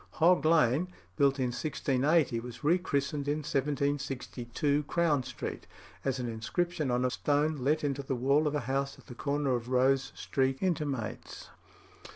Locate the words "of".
8.47-8.55, 9.53-9.69